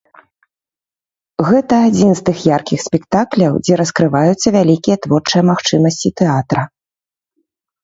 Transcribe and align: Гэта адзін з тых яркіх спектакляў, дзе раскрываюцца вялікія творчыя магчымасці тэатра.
Гэта 1.49 1.73
адзін 1.89 2.09
з 2.19 2.23
тых 2.29 2.37
яркіх 2.57 2.79
спектакляў, 2.87 3.53
дзе 3.67 3.73
раскрываюцца 3.83 4.47
вялікія 4.57 4.95
творчыя 5.05 5.43
магчымасці 5.53 6.15
тэатра. 6.25 6.61